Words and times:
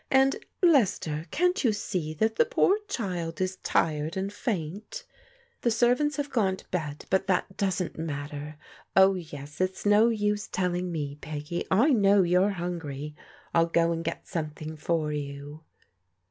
And, 0.09 0.43
Lester, 0.63 1.27
can't 1.29 1.63
you 1.63 1.71
see 1.71 2.15
that 2.15 2.37
the 2.37 2.45
poor 2.45 2.79
chWd 2.87 3.39
is 3.39 3.55
Wtei 3.57 3.61
^xA 3.61 4.01
iivD^Tl 4.01 4.01
'^Jo^ 4.01 4.09
S28 4.09 4.25
PBODIGAL 4.31 5.05
DAUGHTEBS 5.61 5.75
servants 5.77 6.15
have 6.17 6.29
gone 6.31 6.57
to 6.57 6.67
bed, 6.71 7.05
but 7.11 7.27
that 7.27 7.55
doesn't 7.55 7.99
matter. 7.99 8.57
Oh, 8.95 9.13
yes, 9.13 9.61
it's 9.61 9.85
no 9.85 10.09
use 10.09 10.47
telling 10.47 10.91
me, 10.91 11.19
Ptggy, 11.21 11.67
I 11.69 11.91
know 11.91 12.23
you're 12.23 12.49
hungry. 12.57 13.13
Ill 13.53 13.67
go 13.67 13.91
and 13.91 14.03
get 14.03 14.27
something 14.27 14.75
for 14.75 15.13
you." 15.13 15.61